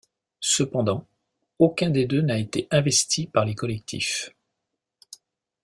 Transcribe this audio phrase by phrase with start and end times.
[0.39, 1.07] Cependant,
[1.59, 4.31] aucun des deux n'a été investi par les collectifs.